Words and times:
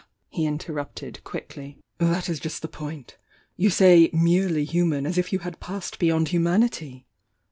he 0.29 0.47
interrupted 0.47 1.23
quickly— 1.23 1.77
"That 1.99 2.27
is 2.27 2.39
just 2.39 2.63
the 2.63 2.67
point. 2.67 3.17
You 3.55 3.69
say 3.69 4.09
'merely' 4.11 4.65
human, 4.65 5.05
as 5.05 5.19
if 5.19 5.31
you 5.31 5.37
had 5.37 5.59
passed 5.59 5.99
beyond 5.99 6.29
humanity!" 6.29 7.05